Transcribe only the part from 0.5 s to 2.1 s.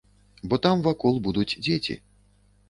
Бо там вакол будуць дзеці.